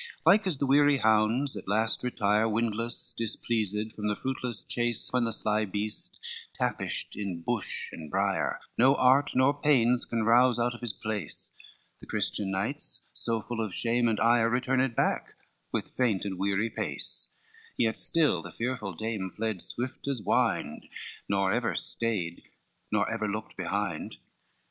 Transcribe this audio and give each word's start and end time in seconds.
II 0.00 0.06
Like 0.24 0.46
as 0.46 0.56
the 0.56 0.64
weary 0.64 0.96
hounds 0.96 1.58
at 1.58 1.68
last 1.68 2.02
retire, 2.02 2.48
Windless, 2.48 3.12
displeased, 3.18 3.92
from 3.92 4.06
the 4.06 4.16
fruitless 4.16 4.64
chase, 4.64 5.08
When 5.12 5.24
the 5.24 5.30
sly 5.34 5.66
beast 5.66 6.18
tapished 6.58 7.16
in 7.16 7.42
bush 7.42 7.92
and 7.92 8.10
brier, 8.10 8.60
No 8.78 8.94
art 8.94 9.32
nor 9.34 9.52
pains 9.60 10.06
can 10.06 10.22
rouse 10.22 10.58
out 10.58 10.74
of 10.74 10.80
his 10.80 10.94
place: 10.94 11.50
The 12.00 12.06
Christian 12.06 12.50
knights 12.50 13.10
so 13.12 13.42
full 13.42 13.60
of 13.60 13.74
shame 13.74 14.08
and 14.08 14.18
ire 14.18 14.48
Returned 14.48 14.96
back, 14.96 15.34
with 15.70 15.90
faint 15.98 16.24
and 16.24 16.38
weary 16.38 16.70
pace: 16.70 17.34
Yet 17.76 17.98
still 17.98 18.40
the 18.40 18.52
fearful 18.52 18.94
dame 18.94 19.28
fled 19.28 19.60
swift 19.60 20.08
as 20.08 20.22
wind, 20.22 20.88
Nor 21.28 21.52
ever 21.52 21.74
stayed, 21.74 22.44
nor 22.90 23.06
ever 23.12 23.28
looked 23.28 23.54
behind. 23.54 24.16